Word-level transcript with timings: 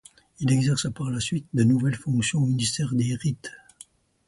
Il 0.39 0.51
exerce 0.51 0.91
par 0.91 1.11
la 1.11 1.19
suite 1.19 1.45
de 1.53 1.63
nouvelles 1.63 1.93
fonctions 1.93 2.39
au 2.39 2.47
ministère 2.47 2.95
des 2.95 3.13
Rites. 3.13 3.51